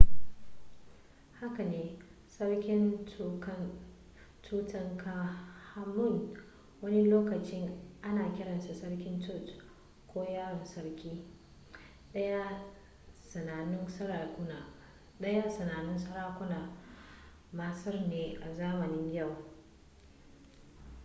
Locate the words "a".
18.45-18.53